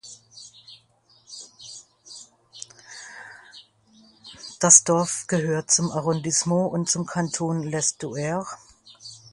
Das 4.59 4.83
Dorf 4.83 5.27
gehört 5.27 5.69
zum 5.69 5.91
Arrondissement 5.91 6.71
und 6.73 6.89
zum 6.89 7.05
Kanton 7.05 7.61
L’Estuaire. 7.63 8.47